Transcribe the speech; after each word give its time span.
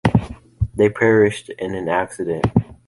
They 0.73 0.89
perished 0.89 1.49
in 1.59 1.75
an 1.75 1.87
accident. 1.87 2.45